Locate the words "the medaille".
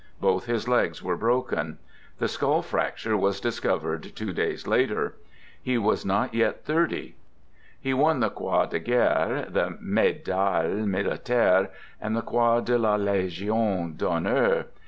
9.47-10.87